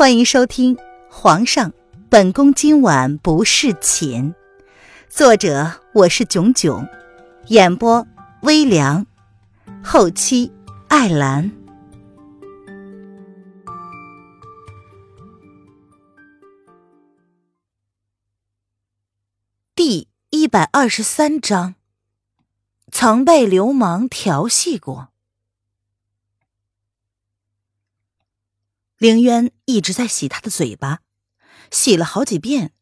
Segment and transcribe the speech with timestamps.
[0.00, 0.76] 欢迎收听
[1.10, 1.74] 《皇上，
[2.08, 4.32] 本宫今晚不侍寝》，
[5.10, 6.88] 作者我是囧囧，
[7.48, 8.06] 演播
[8.40, 9.06] 微凉，
[9.84, 10.50] 后期
[10.88, 11.52] 艾兰。
[19.74, 21.74] 第一百二十三章，
[22.90, 25.08] 曾被流氓调戏过。
[29.00, 31.00] 凌渊一直在洗他的嘴巴，
[31.70, 32.72] 洗了好几遍，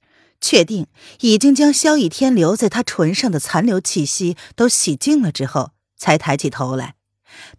[0.40, 0.88] 确定
[1.20, 6.96] 已经将萧逸天留在他唇上的残留气息都洗净了之后，才抬起头来，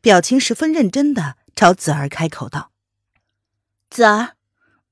[0.01, 2.71] 表情十分认真的朝子儿开口道
[3.89, 4.35] ：“子儿，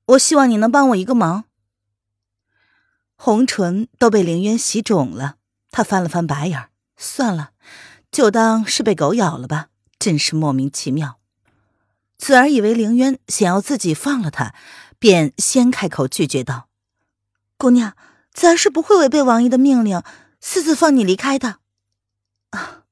[0.06, 1.44] 我希望你能帮我一个忙。”
[3.20, 5.36] 红唇都被凌渊洗肿了，
[5.70, 7.50] 他翻了翻白眼，算了，
[8.10, 11.17] 就当是被狗咬了吧，真是莫名其妙。
[12.18, 14.54] 子儿以为凌渊想要自己放了他，
[14.98, 16.68] 便先开口拒绝道
[17.56, 17.96] ：“姑娘，
[18.34, 20.02] 子儿是不会违背王爷的命令，
[20.40, 21.60] 私自放你离开的。”
[22.50, 22.82] 啊，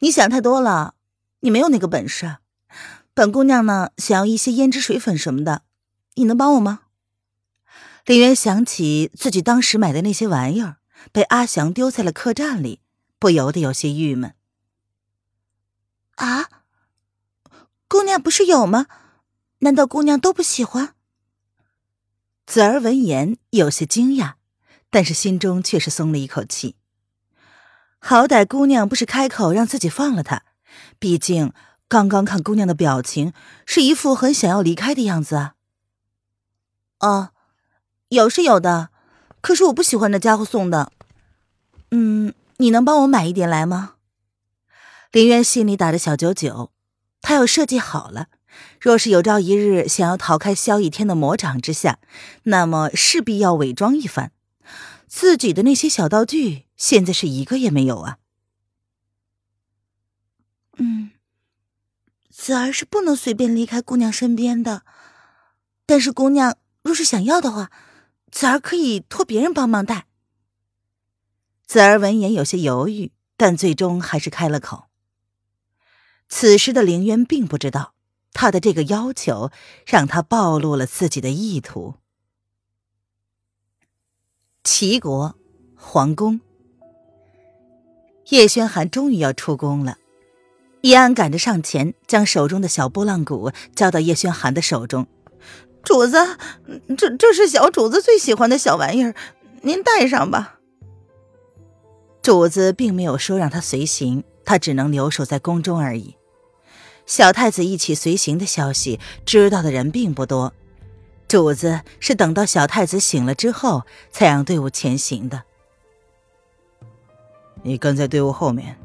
[0.00, 0.94] 你想太多了，
[1.40, 2.38] 你没有那个本事。
[3.14, 5.62] 本姑娘呢，想要一些胭脂水粉什么的，
[6.14, 6.80] 你能帮我吗？
[8.04, 10.78] 凌渊想起自己当时买的那些玩意儿
[11.12, 12.80] 被阿祥丢在了客栈里，
[13.18, 14.34] 不由得有些郁闷。
[16.16, 16.48] 啊？
[17.90, 18.86] 姑娘不是有吗？
[19.58, 20.94] 难道姑娘都不喜欢？
[22.46, 24.34] 子儿闻言有些惊讶，
[24.90, 26.76] 但是心中却是松了一口气。
[27.98, 30.44] 好歹姑娘不是开口让自己放了她，
[31.00, 31.52] 毕竟
[31.88, 33.32] 刚刚看姑娘的表情
[33.66, 35.54] 是一副很想要离开的样子啊。
[37.00, 37.30] 哦，
[38.10, 38.90] 有是有的，
[39.40, 40.92] 可是我不喜欢那家伙送的。
[41.90, 43.94] 嗯，你能帮我买一点来吗？
[45.10, 46.70] 林渊心里打着小九九。
[47.20, 48.28] 他要设计好了，
[48.80, 51.98] 若是有朝一日想要逃开萧逸天的魔掌之下，
[52.44, 54.32] 那么势必要伪装一番。
[55.06, 58.18] 自己的那些小道具，现在是一个也没有啊。
[60.78, 61.10] 嗯，
[62.30, 64.82] 子儿是不能随便离开姑娘身边的，
[65.84, 67.70] 但是姑娘若是想要的话，
[68.30, 70.06] 子儿可以托别人帮忙带。
[71.66, 74.89] 子儿闻言有些犹豫，但最终还是开了口。
[76.30, 77.92] 此时的凌渊并不知道，
[78.32, 79.50] 他的这个要求
[79.84, 81.96] 让他暴露了自己的意图。
[84.64, 85.34] 齐国
[85.74, 86.40] 皇宫，
[88.28, 89.98] 叶轩寒终于要出宫了。
[90.82, 95.06] 叶安赶着上前，将手中的小拨浪鼓交到叶轩寒的手中。
[95.82, 96.38] 主子，
[96.96, 99.14] 这这是小主子最喜欢的小玩意儿，
[99.62, 100.60] 您带上吧。
[102.22, 106.16] 主子并没有说让他随行，他只能留守在宫中而已。
[107.10, 110.52] 小太子一起随行的消息，知道的人并不多。
[111.26, 113.82] 主子是等到小太子醒了之后，
[114.12, 115.42] 才让队伍前行的。
[117.64, 118.78] 你跟在队伍后面，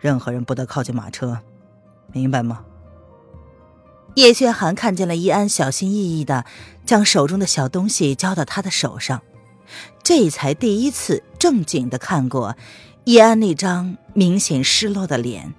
[0.00, 1.38] 任何人不得靠近马车，
[2.10, 2.64] 明白吗？
[4.16, 6.44] 叶轩寒看见了伊安小心翼翼的
[6.84, 9.22] 将手中的小东西交到他的手上，
[10.02, 12.56] 这才第一次正经的看过
[13.04, 15.54] 伊安那张明显失落的脸。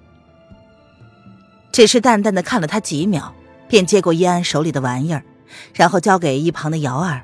[1.74, 3.34] 只是淡淡的看了他几秒，
[3.66, 5.24] 便接过叶安手里的玩意儿，
[5.72, 7.22] 然后交给一旁的瑶儿，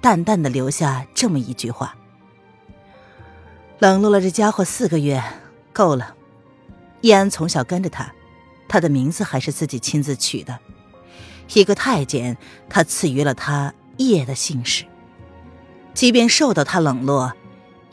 [0.00, 1.94] 淡淡的留下这么一句话
[3.80, 5.22] ：“冷落了这家伙四个月，
[5.74, 6.14] 够了。”
[7.02, 8.10] 叶安从小跟着他，
[8.66, 10.58] 他的名字还是自己亲自取的。
[11.52, 12.38] 一个太监，
[12.70, 14.86] 他赐予了他叶的姓氏。
[15.92, 17.34] 即便受到他冷落，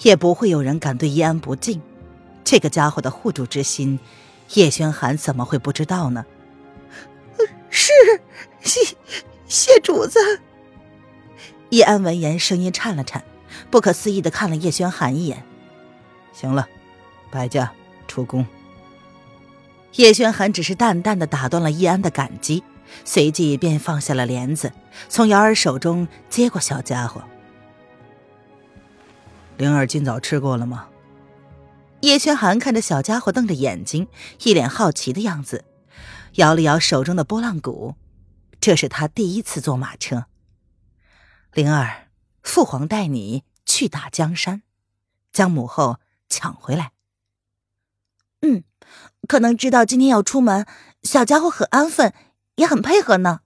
[0.03, 1.81] 也不会有人敢对叶安不敬。
[2.45, 3.99] 这个家伙的护主之心。
[4.53, 6.25] 叶轩寒怎么会不知道呢？
[7.69, 7.93] 是
[8.61, 8.95] 谢
[9.47, 10.19] 谢主子。
[11.69, 13.23] 叶安闻言，声音颤了颤，
[13.69, 15.43] 不可思议的看了叶轩寒一眼。
[16.33, 16.67] 行了，
[17.29, 17.71] 摆驾
[18.07, 18.45] 出宫。
[19.93, 22.63] 叶轩寒只是淡淡的打断了叶安的感激，
[23.05, 24.71] 随即便放下了帘子，
[25.09, 27.23] 从瑶儿手中接过小家伙。
[29.57, 30.87] 灵儿今早吃过了吗？
[32.01, 34.07] 叶轩寒看着小家伙，瞪着眼睛，
[34.43, 35.65] 一脸好奇的样子，
[36.35, 37.95] 摇了摇手中的拨浪鼓。
[38.61, 40.25] 这是他第一次坐马车。
[41.53, 42.09] 灵儿，
[42.43, 44.63] 父皇带你去打江山，
[45.31, 45.99] 将母后
[46.29, 46.91] 抢回来。
[48.41, 48.63] 嗯，
[49.27, 50.65] 可能知道今天要出门，
[51.03, 52.13] 小家伙很安分，
[52.55, 53.41] 也很配合呢。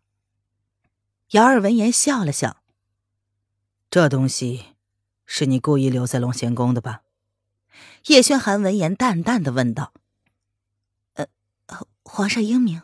[1.31, 2.57] 瑶儿闻言笑了笑。
[3.89, 4.75] 这东西，
[5.25, 7.02] 是你故意留在龙贤宫的吧？
[8.07, 9.93] 叶轩寒闻言，淡淡的问道
[11.15, 11.27] ：“呃，
[12.03, 12.81] 皇上英明。”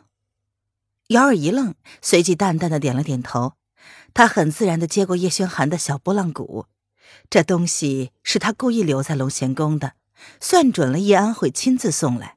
[1.08, 3.54] 瑶儿一愣，随即淡淡的点了点头，
[4.14, 6.66] 他很自然的接过叶轩寒的小拨浪鼓，
[7.28, 9.94] 这东西是他故意留在龙贤宫的，
[10.40, 12.36] 算准了叶安会亲自送来。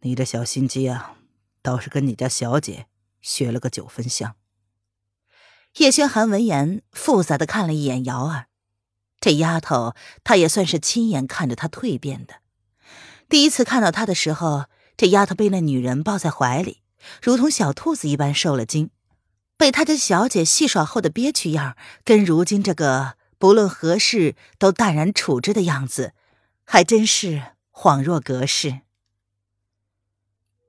[0.00, 1.16] 你这小心机啊，
[1.62, 2.86] 倒是跟你家小姐
[3.20, 4.34] 学了个九分像。
[5.76, 8.48] 叶轩寒闻言，复杂的看了一眼瑶儿，
[9.22, 12.34] 这丫头，她也算是亲眼看着她蜕变的。
[13.28, 14.64] 第一次看到她的时候，
[14.96, 16.82] 这丫头被那女人抱在怀里。
[17.22, 18.90] 如同小兔子一般受了惊，
[19.56, 26.14] 被他家小姐戏耍后的憋屈样，跟如今这个不论何事都淡然处之的样子，
[26.64, 27.42] 还真是
[27.72, 28.80] 恍若隔世。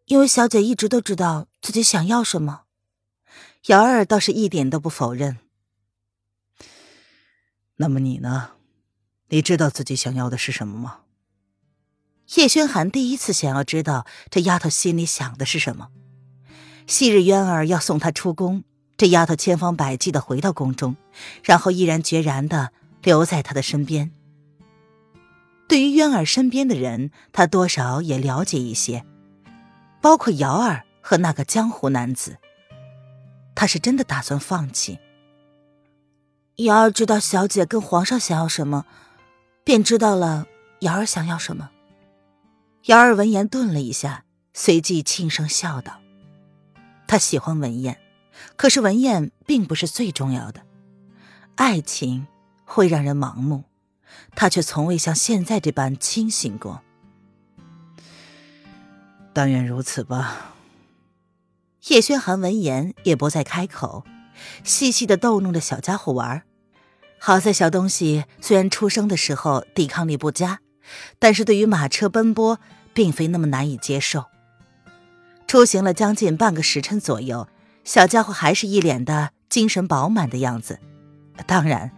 [0.06, 2.62] 因为小姐一直都知道自己想要什么，
[3.68, 5.40] 瑶儿倒是一点都不否认。
[7.78, 8.52] 那么你呢？
[9.30, 11.00] 你知道自己想要的是什么吗？
[12.36, 15.90] 叶轩寒第一次想要知道这丫头心里想的是什么。
[16.86, 18.64] 昔日渊儿要送她出宫，
[18.96, 20.96] 这丫头千方百计的回到宫中，
[21.44, 22.72] 然后毅然决然的
[23.02, 24.12] 留在他的身边。
[25.68, 29.04] 对于渊儿身边的人，他多少也了解一些，
[30.02, 32.38] 包括瑶儿和那个江湖男子。
[33.56, 35.00] 他是真的打算放弃。
[36.58, 38.86] 瑶儿知道小姐跟皇上想要什么，
[39.64, 40.46] 便知道了
[40.82, 41.72] 瑶儿想要什么。
[42.86, 46.00] 瑶儿闻言顿了一下，随即轻声笑道。
[47.08, 48.00] 他喜欢文燕，
[48.56, 50.62] 可是文燕并不是最重要的。
[51.56, 52.28] 爱情
[52.66, 53.64] 会让人盲目，
[54.36, 56.82] 他却从未像现在这般清醒过。
[59.34, 60.54] 但愿如此吧。
[61.88, 64.06] 叶轩寒闻言也不再开口，
[64.64, 66.44] 细细的逗弄着小家伙玩。
[67.20, 70.60] 好在小东西虽然出生的时候抵抗力不佳，
[71.20, 72.60] 但是对于马车奔波，
[72.94, 74.26] 并非那么难以接受。
[75.48, 77.48] 出行了将近半个时辰左右，
[77.84, 80.80] 小家伙还是一脸的精神饱满的样子。
[81.46, 81.92] 当然，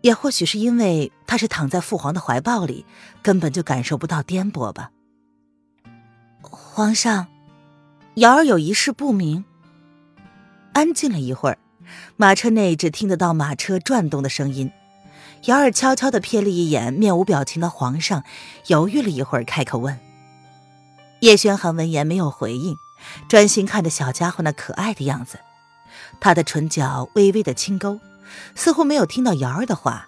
[0.00, 2.86] 也或许是因为他是躺在父皇的怀抱里，
[3.22, 4.90] 根本就感受不到颠簸吧。
[6.40, 7.26] 皇上，
[8.14, 9.44] 瑶儿有一事不明。
[10.76, 11.56] 安静了一会儿，
[12.18, 14.70] 马车内只听得到马车转动的声音。
[15.44, 18.22] 瑶儿悄悄的瞥了一眼面无表情的皇上，
[18.66, 19.98] 犹豫了一会儿，开口问。
[21.20, 22.76] 叶轩寒闻言没有回应，
[23.26, 25.38] 专心看着小家伙那可爱的样子。
[26.20, 27.98] 他的唇角微微的轻勾，
[28.54, 30.06] 似乎没有听到瑶儿的话，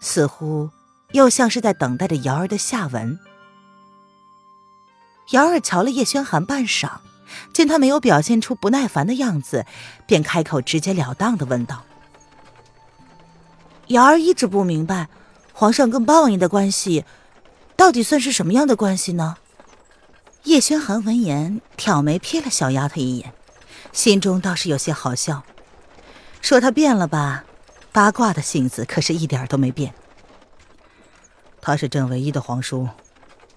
[0.00, 0.70] 似乎
[1.14, 3.18] 又像是在等待着瑶儿的下文。
[5.32, 6.90] 瑶儿瞧了叶轩寒半晌，
[7.52, 9.66] 见他没有表现出不耐烦的样子，
[10.06, 11.84] 便开口直截了当的问道
[13.88, 15.08] ：“瑶儿一直不明白，
[15.52, 17.04] 皇上跟八王爷的关系，
[17.76, 19.36] 到底算是什么样的关系呢？”
[20.44, 23.32] 叶轩寒闻言，挑眉瞥了小丫头一眼，
[23.92, 25.42] 心中倒是有些好笑。
[26.40, 27.44] 说他变了吧，
[27.90, 29.92] 八卦的性子可是一点都没变。
[31.60, 32.88] 他是朕唯一的皇叔，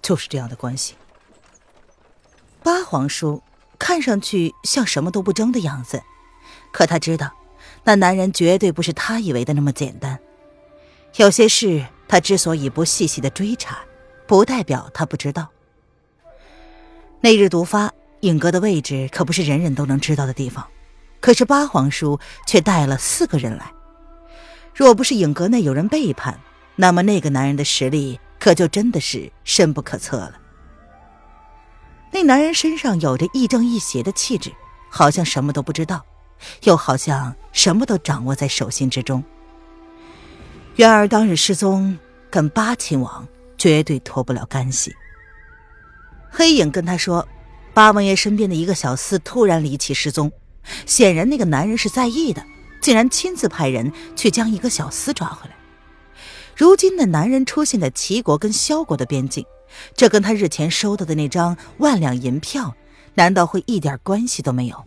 [0.02, 0.96] 就是这样的关系。
[2.64, 3.40] 八皇叔
[3.80, 6.00] 看上去像什么都不争的样子，
[6.70, 7.32] 可他知道，
[7.82, 10.20] 那男人绝对不是他以为的那么简单。
[11.16, 13.78] 有些事他之所以不细细的追查，
[14.26, 15.48] 不代表他不知道。
[17.20, 20.66] 那日毒发，影阁的位置可不是人人都能知道的地方。
[21.20, 23.72] 可是八皇叔却带了四个人来，
[24.74, 26.38] 若不是影阁内有人背叛，
[26.76, 30.39] 那么那个男人的实力可就真的是深不可测了。
[32.12, 34.52] 那男人身上有着亦正亦邪的气质，
[34.90, 36.04] 好像什么都不知道，
[36.64, 39.22] 又好像什么都掌握在手心之中。
[40.76, 41.98] 渊儿当日失踪，
[42.30, 43.26] 跟八亲王
[43.58, 44.94] 绝对脱不了干系。
[46.30, 47.26] 黑影跟他说，
[47.74, 50.32] 八王爷身边的一个小厮突然离奇失踪，
[50.86, 52.44] 显然那个男人是在意的，
[52.80, 55.56] 竟然亲自派人去将一个小厮抓回来。
[56.56, 59.44] 如今那男人出现在齐国跟萧国的边境，
[59.94, 62.74] 这跟他日前收到的那张万两银票，
[63.14, 64.84] 难道会一点关系都没有？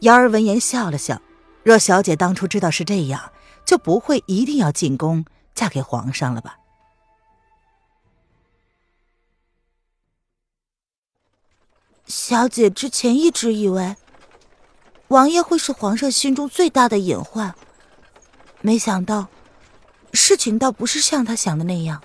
[0.00, 1.20] 瑶儿闻言笑了笑，
[1.64, 3.32] 若小姐当初知道是这样，
[3.64, 6.58] 就不会一定要进宫嫁给皇上了吧？
[12.06, 13.96] 小姐之前一直以为，
[15.08, 17.54] 王爷会是皇上心中最大的隐患，
[18.62, 19.28] 没想到，
[20.12, 22.02] 事情倒不是像他想的那样。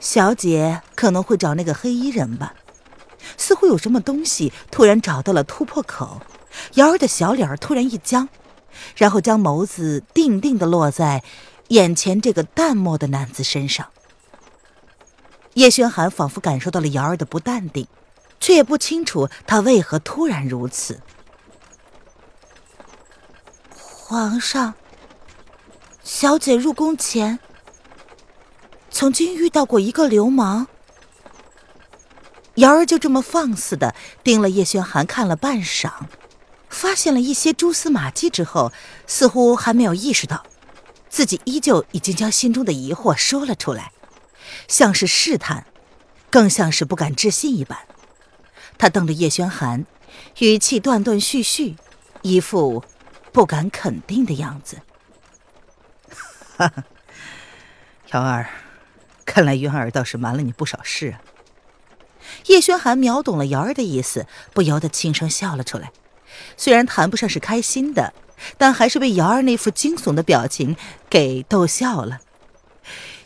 [0.00, 2.54] 小姐可能会找那个黑衣人吧？
[3.36, 6.22] 似乎有什么东西突然找到了突破口，
[6.74, 8.28] 瑶儿的小脸突然一僵，
[8.96, 11.22] 然后将眸子定定的落在
[11.68, 13.88] 眼前这个淡漠的男子身上。
[15.54, 17.86] 叶轩寒仿佛感受到了瑶儿的不淡定。
[18.40, 21.00] 却也不清楚他为何突然如此。
[23.74, 24.74] 皇上，
[26.04, 27.40] 小姐入宫前
[28.98, 30.66] 曾经遇到过一个流氓。
[32.56, 35.92] 瑶儿就这么放肆的盯了叶轩寒看了半晌，
[36.68, 38.72] 发现了一些蛛丝马迹之后，
[39.06, 40.44] 似乎还没有意识到，
[41.08, 43.92] 自己依旧已经将心中的疑惑说了出来，
[44.66, 45.64] 像是试探，
[46.28, 47.78] 更像是不敢置信一般。
[48.78, 49.86] 他瞪着叶轩寒，
[50.40, 51.76] 语气断断续续，
[52.22, 52.82] 一副。
[53.30, 54.78] 不敢肯定的样子。
[56.56, 56.84] 哈哈，
[58.10, 58.48] 瑶儿，
[59.38, 61.22] 看来云儿倒是瞒了你不少事啊。
[62.46, 65.92] 叶轩寒秒懂了瑶儿的意思，不由得轻声笑了出来。
[66.56, 68.12] 虽然谈不上是开心的，
[68.56, 70.74] 但还是被瑶儿那副惊悚的表情
[71.08, 72.18] 给逗笑了。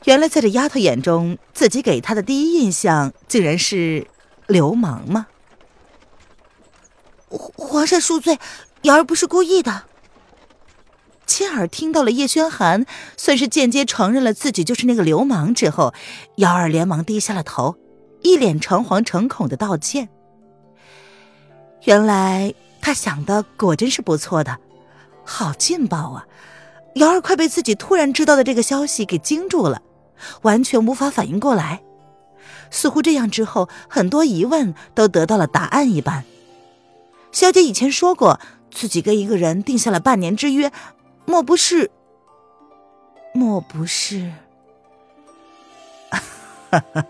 [0.04, 4.07] 原来在这丫头眼中，自己给她的第一印象竟然是
[4.47, 5.28] 流氓吗？
[7.31, 8.38] 皇上恕罪，
[8.83, 9.85] 瑶儿不是故意的。
[11.26, 12.85] 亲耳听到了叶轩寒
[13.17, 15.95] 算是间接承认了自己就是那个流氓之后，
[16.37, 17.76] 瑶儿连忙低下了头，
[18.23, 20.09] 一脸诚惶诚恐的道歉。
[21.85, 24.59] 原来他想的果真是不错的，
[25.25, 26.26] 好劲爆啊！
[26.97, 29.81] 瑶儿快被自己突然知道的这个消息给惊住了，
[30.43, 31.83] 完全无法反应过来，
[32.71, 36.25] 似乎这样之后很多疑问都得到了答案一般。
[37.33, 38.38] 小姐以前说过，
[38.71, 40.71] 自己跟一个人定下了半年之约。
[41.25, 41.91] 莫不是？
[43.35, 44.33] 莫不是？
[46.11, 47.05] 哈哈，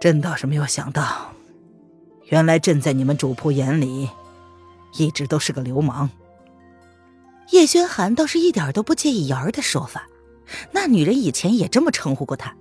[0.00, 1.32] 朕倒是没有想到，
[2.24, 4.08] 原来朕在你们主仆眼里，
[4.94, 6.10] 一直都是个流氓。
[7.50, 10.08] 叶轩寒倒是一点都不介意瑶儿的说法，
[10.72, 12.54] 那女人以前也这么称呼过他。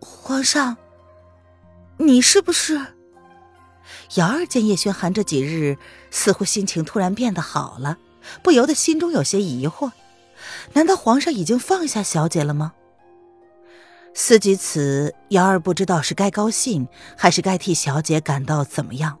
[0.00, 0.76] 皇上，
[1.98, 2.95] 你是不是？
[4.14, 5.76] 瑶儿见叶轩寒这几日
[6.10, 7.98] 似乎心情突然变得好了，
[8.42, 9.90] 不由得心中有些疑惑：
[10.74, 12.72] 难道皇上已经放下小姐了吗？
[14.14, 19.18] 思及此，瑶儿不知道是该高兴还是该替小姐感到怎么样。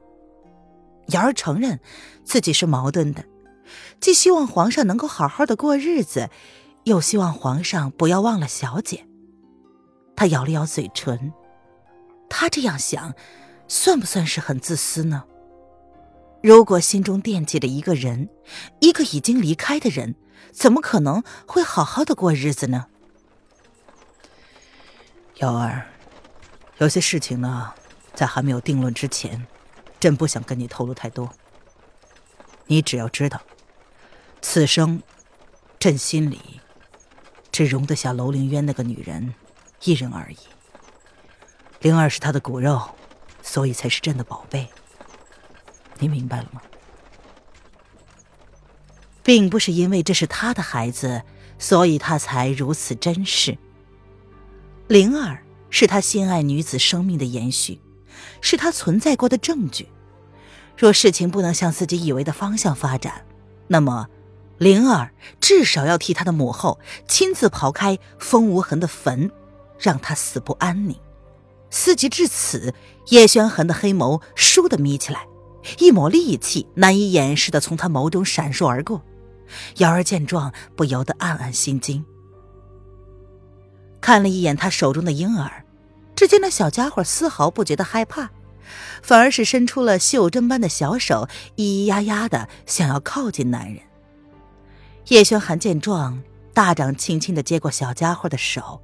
[1.08, 1.78] 瑶儿承认
[2.24, 3.24] 自己是矛盾的，
[4.00, 6.30] 既希望皇上能够好好的过日子，
[6.84, 9.06] 又希望皇上不要忘了小姐。
[10.16, 11.32] 她咬了咬嘴唇，
[12.30, 13.12] 她这样想。
[13.68, 15.24] 算不算是很自私呢？
[16.42, 18.28] 如果心中惦记着一个人，
[18.80, 20.14] 一个已经离开的人，
[20.52, 22.86] 怎么可能会好好的过日子呢？
[25.36, 25.86] 瑶儿，
[26.78, 27.74] 有些事情呢，
[28.14, 29.46] 在还没有定论之前，
[29.98, 31.28] 朕不想跟你透露太多。
[32.66, 33.40] 你只要知道，
[34.40, 35.02] 此生，
[35.78, 36.60] 朕心里，
[37.50, 39.34] 只容得下楼凌渊那个女人
[39.82, 40.36] 一人而已。
[41.80, 42.80] 灵儿是他的骨肉。
[43.48, 44.68] 所以才是朕的宝贝，
[46.00, 46.60] 你明白了吗？
[49.22, 51.22] 并不是因为这是他的孩子，
[51.56, 53.56] 所以他才如此珍视。
[54.88, 57.80] 灵儿是他心爱女子生命的延续，
[58.40, 59.88] 是他存在过的证据。
[60.76, 63.24] 若事情不能向自己以为的方向发展，
[63.68, 64.08] 那么
[64.58, 69.30] 灵儿至少要替他的母后亲自刨开风无痕的坟，
[69.78, 70.96] 让他死不安宁。
[71.76, 72.72] 思及至此，
[73.08, 75.26] 叶轩寒的黑眸倏地眯起来，
[75.78, 79.02] 一抹戾气难以掩饰的从他眸中闪烁而过。
[79.76, 82.02] 瑶儿见状，不由得暗暗心惊，
[84.00, 85.66] 看了一眼他手中的婴儿，
[86.16, 88.30] 只见那小家伙丝毫不觉得害怕，
[89.02, 93.82] 反而是伸出了袖珍般的小手，咿咿呀呀的想要靠近男人。
[95.08, 96.22] 叶轩寒见状，
[96.54, 98.80] 大掌轻轻的接过小家伙的手，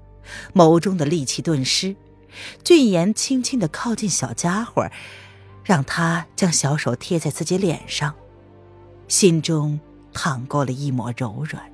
[0.55, 1.97] 眸中的戾气顿失。
[2.65, 4.91] 俊颜轻轻的靠近小家伙，
[5.65, 8.15] 让他将小手贴在自己脸上，
[9.09, 9.79] 心中
[10.13, 11.71] 淌过了一抹柔软。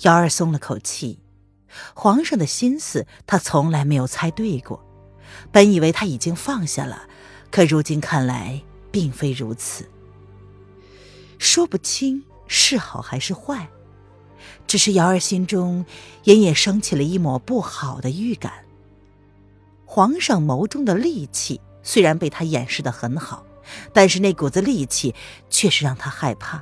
[0.00, 1.20] 瑶儿松了口气，
[1.94, 4.84] 皇上的心思他从来没有猜对过，
[5.52, 7.08] 本以为他已经放下了，
[7.50, 9.88] 可如今看来并非如此，
[11.38, 13.68] 说不清是好还是坏。
[14.74, 15.86] 只是瑶儿心中
[16.24, 18.52] 隐隐升起了一抹不好的预感。
[19.84, 23.46] 皇上眸中的戾气虽然被他掩饰的很好，
[23.92, 25.14] 但是那股子戾气
[25.48, 26.60] 却是让他害怕。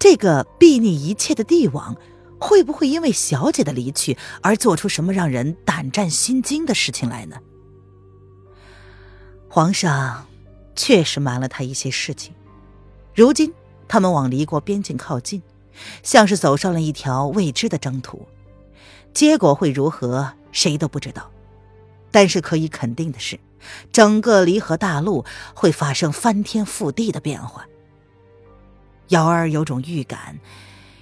[0.00, 1.94] 这个睥睨一切的帝王，
[2.40, 7.36] 会不会因为小姐的离去而做出什么让人胆战心惊的事情来呢？
[9.48, 10.26] 皇上
[10.74, 12.34] 确实瞒了他一些事情。
[13.14, 13.54] 如今
[13.86, 15.40] 他们往离国边境靠近。
[16.02, 18.26] 像是走上了一条未知的征途，
[19.12, 21.30] 结果会如何，谁都不知道。
[22.10, 23.38] 但是可以肯定的是，
[23.92, 27.66] 整个离合大陆会发生翻天覆地的变化。
[29.08, 30.38] 瑶儿有种预感，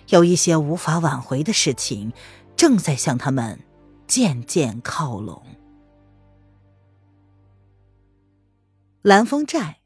[0.09, 2.13] 有一些无法挽回的事情
[2.57, 3.61] 正在向他们
[4.07, 5.43] 渐渐靠拢。
[9.03, 9.77] 蓝风寨，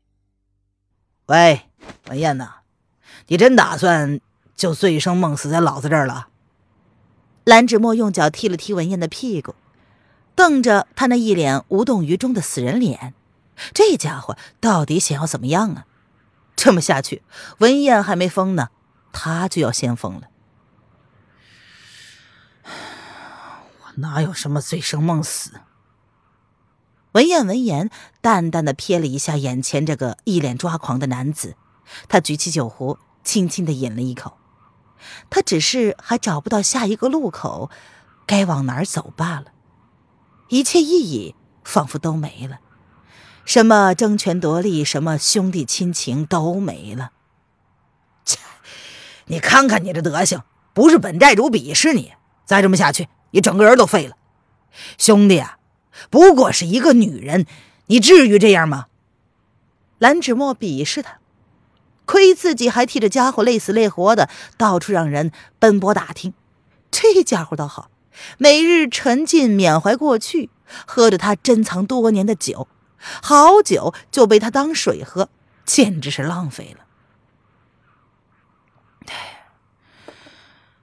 [1.26, 1.62] 喂，
[2.08, 2.62] 文燕呐，
[3.28, 4.20] 你真打算
[4.62, 6.28] 就醉生梦死在老子这儿了？
[7.42, 9.56] 蓝芷墨用脚踢了踢文燕的屁股。
[10.36, 13.12] 瞪着他那一脸无动于衷的死人脸，
[13.74, 15.86] 这家伙到底想要怎么样啊？
[16.54, 17.24] 这么下去，
[17.58, 18.68] 文燕还没疯呢，
[19.10, 20.28] 他就要先疯了。
[22.62, 25.54] 我哪有什么醉生梦死？
[27.10, 27.90] 文燕闻言，
[28.20, 31.56] 淡淡的瞥了一下眼前这个一脸抓狂的男子，
[32.06, 34.38] 他举起酒壶，轻轻的饮了一口。
[35.30, 37.70] 他只是还找不到下一个路口，
[38.26, 39.46] 该往哪儿走罢了。
[40.48, 42.58] 一切意义仿佛都没了，
[43.44, 47.12] 什么争权夺利，什么兄弟亲情都没了。
[48.24, 48.38] 切！
[49.26, 50.42] 你看看你这德行，
[50.74, 52.12] 不是本寨主鄙视你，
[52.44, 54.16] 再这么下去，你整个人都废了。
[54.98, 55.58] 兄弟啊，
[56.10, 57.46] 不过是一个女人，
[57.86, 58.86] 你至于这样吗？
[59.98, 61.18] 蓝芷墨鄙视他，
[62.12, 64.28] 亏自己还替这家伙累死累活的，
[64.58, 66.34] 到处让人奔波打听。
[66.90, 67.90] 这家伙倒好。
[68.36, 70.50] 每日沉浸缅怀过去，
[70.86, 72.68] 喝着他珍藏多年的酒，
[73.22, 75.30] 好酒就被他当水喝，
[75.64, 76.84] 简直是浪费了。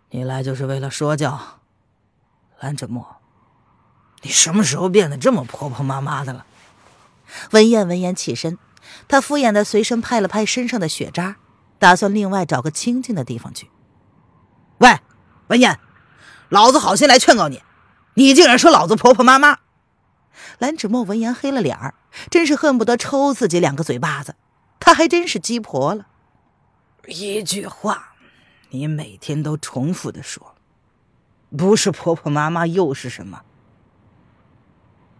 [0.10, 1.60] 你来就是为了说教，
[2.60, 3.18] 蓝芷墨，
[4.24, 6.48] 你什么时候变得这么婆婆妈妈的了？
[7.52, 8.58] 文燕闻言起身，
[9.08, 11.38] 她敷衍的随身拍了拍身上的血渣，
[11.78, 13.70] 打算另外找个清静的地方去。
[14.80, 15.00] 喂，
[15.48, 15.80] 文燕。
[16.50, 17.62] 老子好心来劝告你，
[18.16, 19.60] 你竟然说老子婆婆妈妈！
[20.58, 21.94] 蓝芷墨闻言黑了脸儿，
[22.32, 24.36] 真是恨不得抽自己两个嘴巴子。
[24.80, 26.08] 他还真是鸡婆了。
[27.06, 28.14] 一句话，
[28.70, 30.56] 你每天都重复的说，
[31.56, 33.42] 不是婆婆妈妈又是什么？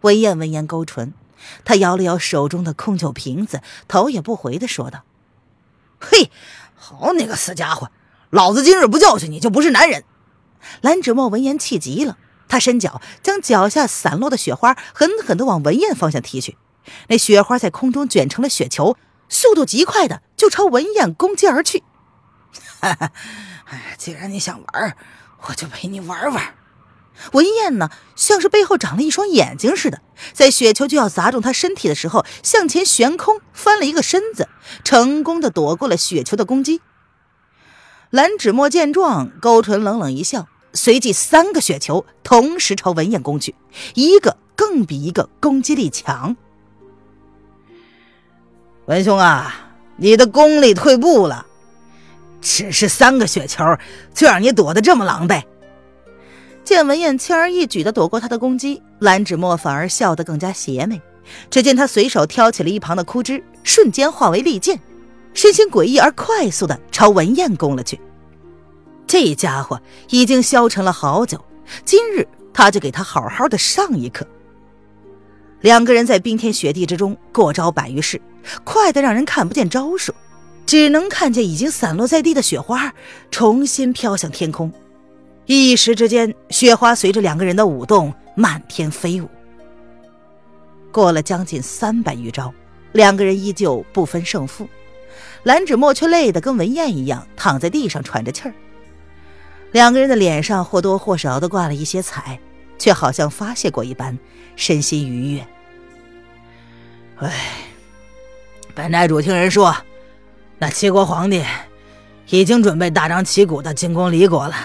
[0.02, 1.14] 文燕闻言勾唇，
[1.66, 5.04] 他摇了摇手中的空酒瓶子，头也不回的说道
[6.00, 6.32] ：“嘿，
[6.76, 7.92] 好你个死家伙，
[8.30, 10.04] 老子今日不教训你就不是男人！”
[10.82, 16.58] 蓝芷墨闻言气急了，他伸脚将脚下散落的雪花狠狠地往文燕方向踢去。
[17.08, 18.98] 那雪花在空中卷成了雪球，
[19.30, 21.84] 速度极快的就朝文燕攻击而去。
[22.82, 23.12] 哈哈，
[23.66, 24.98] 哎，既然你想玩，
[25.48, 26.56] 我就陪你玩玩。
[27.34, 30.02] 文燕呢，像是背后长了一双眼睛似的，
[30.34, 34.48] 在雪球就要砸中他身体的时候，向前悬空翻了一个身子，
[34.84, 36.82] 成功的躲过了雪球的攻击。
[38.10, 43.54] 蓝芷墨见状，勾唇冷冷一笑，随即三个雪球同时朝文燕攻去，
[43.96, 46.36] 一个更比一个攻击力强。
[48.86, 51.46] 文兄啊，你的功力退步了，
[52.42, 53.64] 只是三个雪球
[54.16, 55.44] 就让你躲得这么狼狈。
[56.64, 61.02] 见文燕轻而易举地躲过他的攻击，蓝芷墨反而笑得更加邪魅。
[61.50, 64.80] 只见他随手挑起了一旁的枯枝，瞬间化为利剑。
[65.34, 68.00] 身形诡异而快速的朝文燕攻了去，
[69.06, 71.40] 这家伙已经消沉了好久，
[71.86, 74.26] 今日他就给他好好的上一课。
[75.62, 78.20] 两个人在冰天雪地之中过招百余式，
[78.64, 80.12] 快的让人看不见招数，
[80.66, 82.92] 只能看见已经散落在地的雪花
[83.30, 84.72] 重新飘向天空。
[85.52, 89.28] 一时之间，雪花随着两个人的舞动漫天飞舞。
[90.92, 92.54] 过了将近三百余招，
[92.92, 94.70] 两个人依旧不分胜负。
[95.42, 98.54] 蓝芷墨却累得跟文燕一样，躺在地上喘着气儿。
[99.72, 102.40] 两个人的脸上或多或少的挂了一些彩，
[102.78, 104.16] 却好像发泄过一般，
[104.56, 105.48] 身心愉悦。
[107.16, 107.34] 唉，
[108.76, 109.76] 本寨主听人说，
[110.60, 111.44] 那齐国皇帝
[112.30, 114.56] 已经准备大张旗鼓的进攻离国了。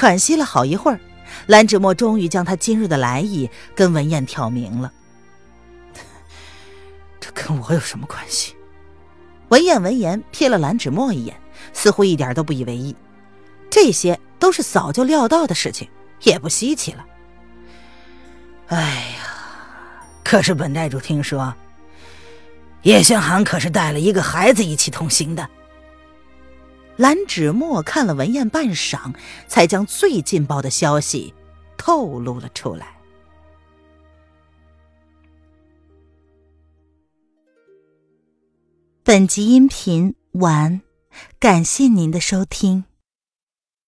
[0.00, 0.98] 喘息了好一会儿，
[1.46, 4.90] 蓝芷墨终于将他今日的来意跟文燕挑明了。
[7.20, 8.54] 这跟我有什么关系？
[9.50, 11.38] 文燕闻言瞥了蓝芷墨一眼，
[11.74, 12.96] 似乎一点都不以为意。
[13.68, 15.86] 这些都是早就料到的事情，
[16.22, 17.04] 也不稀奇了。
[18.68, 18.80] 哎
[19.18, 21.54] 呀，可是本寨主听说，
[22.84, 25.46] 叶轩寒可是带了一个孩子一起同行的。
[27.00, 29.14] 蓝芷墨看了文燕半晌，
[29.48, 31.32] 才将最劲爆的消息
[31.78, 32.94] 透露了出来。
[39.02, 40.82] 本集音频完，
[41.38, 42.84] 感谢您的收听。